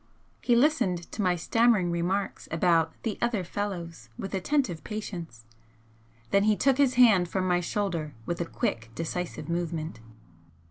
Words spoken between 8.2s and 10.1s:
with a quick, decisive movement.